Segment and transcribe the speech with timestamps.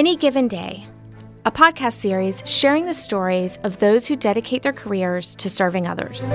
[0.00, 0.86] Any Given Day,
[1.44, 6.32] a podcast series sharing the stories of those who dedicate their careers to serving others.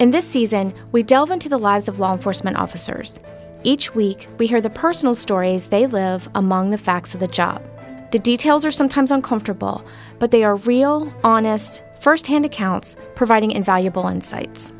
[0.00, 3.20] In this season, we delve into the lives of law enforcement officers.
[3.62, 7.62] Each week, we hear the personal stories they live among the facts of the job.
[8.10, 9.86] The details are sometimes uncomfortable,
[10.18, 14.72] but they are real, honest, firsthand accounts providing invaluable insights.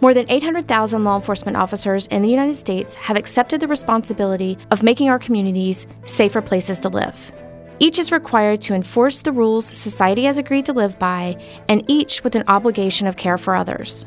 [0.00, 4.84] More than 800,000 law enforcement officers in the United States have accepted the responsibility of
[4.84, 7.32] making our communities safer places to live.
[7.80, 11.36] Each is required to enforce the rules society has agreed to live by,
[11.68, 14.06] and each with an obligation of care for others.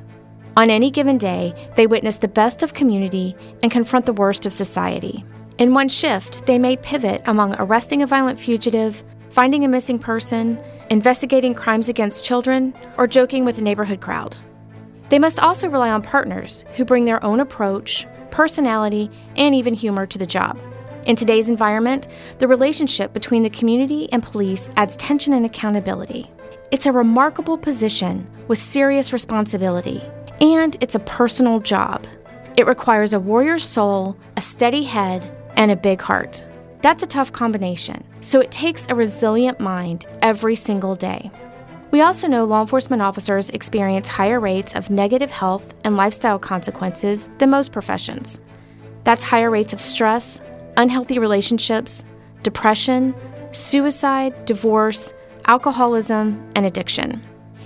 [0.55, 4.53] On any given day, they witness the best of community and confront the worst of
[4.53, 5.25] society.
[5.57, 10.61] In one shift, they may pivot among arresting a violent fugitive, finding a missing person,
[10.89, 14.37] investigating crimes against children, or joking with a neighborhood crowd.
[15.11, 20.05] They must also rely on partners who bring their own approach, personality, and even humor
[20.05, 20.57] to the job.
[21.05, 26.31] In today's environment, the relationship between the community and police adds tension and accountability.
[26.71, 30.01] It's a remarkable position with serious responsibility,
[30.39, 32.07] and it's a personal job.
[32.55, 36.41] It requires a warrior's soul, a steady head, and a big heart.
[36.81, 41.31] That's a tough combination, so it takes a resilient mind every single day.
[41.91, 47.29] We also know law enforcement officers experience higher rates of negative health and lifestyle consequences
[47.37, 48.39] than most professions.
[49.03, 50.39] That's higher rates of stress,
[50.77, 52.05] unhealthy relationships,
[52.43, 53.13] depression,
[53.51, 55.11] suicide, divorce,
[55.47, 57.21] alcoholism, and addiction.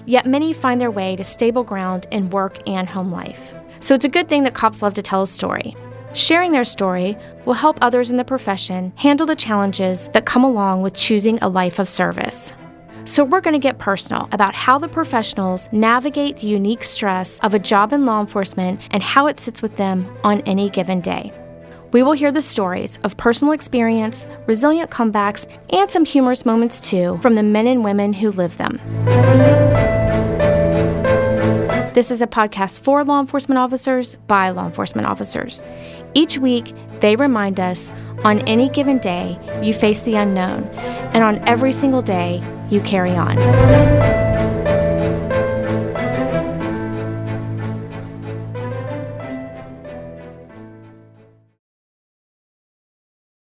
[0.07, 3.53] Yet many find their way to stable ground in work and home life.
[3.79, 5.75] So it's a good thing that cops love to tell a story.
[6.13, 7.15] Sharing their story
[7.45, 11.49] will help others in the profession handle the challenges that come along with choosing a
[11.49, 12.53] life of service.
[13.07, 17.53] So, we're going to get personal about how the professionals navigate the unique stress of
[17.53, 21.31] a job in law enforcement and how it sits with them on any given day.
[21.91, 27.19] We will hear the stories of personal experience, resilient comebacks, and some humorous moments too
[27.21, 28.81] from the men and women who live them.
[31.95, 35.63] This is a podcast for law enforcement officers by law enforcement officers.
[36.13, 37.93] Each week, they remind us
[38.25, 40.65] on any given day, you face the unknown,
[41.13, 44.24] and on every single day, you carry on.